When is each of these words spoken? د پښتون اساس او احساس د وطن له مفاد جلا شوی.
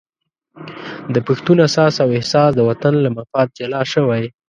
د 1.13 1.15
پښتون 1.27 1.57
اساس 1.67 1.93
او 2.03 2.09
احساس 2.17 2.51
د 2.55 2.59
وطن 2.69 2.93
له 3.03 3.09
مفاد 3.17 3.47
جلا 3.59 3.81
شوی. 3.93 4.23